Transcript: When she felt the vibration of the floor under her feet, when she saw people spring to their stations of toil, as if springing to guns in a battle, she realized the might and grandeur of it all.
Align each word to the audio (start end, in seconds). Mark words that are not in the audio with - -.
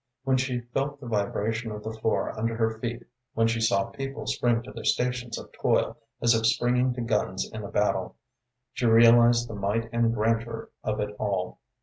When 0.23 0.35
she 0.35 0.61
felt 0.73 0.99
the 0.99 1.05
vibration 1.05 1.71
of 1.71 1.83
the 1.83 1.93
floor 1.93 2.35
under 2.35 2.55
her 2.57 2.79
feet, 2.79 3.03
when 3.35 3.45
she 3.45 3.61
saw 3.61 3.91
people 3.91 4.25
spring 4.25 4.63
to 4.63 4.71
their 4.71 4.83
stations 4.83 5.37
of 5.37 5.51
toil, 5.51 5.95
as 6.23 6.33
if 6.33 6.47
springing 6.47 6.95
to 6.95 7.01
guns 7.01 7.47
in 7.53 7.63
a 7.63 7.69
battle, 7.69 8.15
she 8.73 8.87
realized 8.87 9.47
the 9.47 9.53
might 9.53 9.89
and 9.93 10.11
grandeur 10.15 10.71
of 10.83 10.99
it 11.01 11.15
all. 11.19 11.59